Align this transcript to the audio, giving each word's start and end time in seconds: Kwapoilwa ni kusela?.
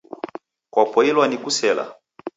Kwapoilwa 0.73 1.27
ni 1.27 1.37
kusela?. 1.43 1.85